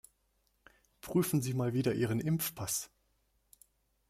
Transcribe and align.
Prüfen 1.01 1.43
Sie 1.43 1.53
mal 1.53 1.73
wieder 1.75 1.93
Ihren 1.93 2.19
Impfpass! 2.21 2.89